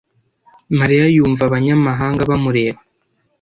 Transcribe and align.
Mariya 0.79 1.05
yumva 1.15 1.41
abanyamahanga 1.45 2.21
bamureba. 2.29 2.79